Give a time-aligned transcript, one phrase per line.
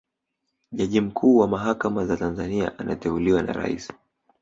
[0.71, 3.91] jaji mkuu wa mahakama za tanzania anateuliwa na rais